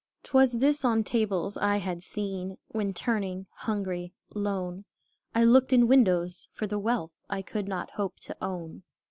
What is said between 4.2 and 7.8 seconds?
lone, I looked in windows, for the wealth I could